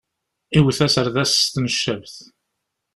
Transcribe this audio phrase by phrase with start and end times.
[0.57, 2.15] Iwet aserdas s tneccabt.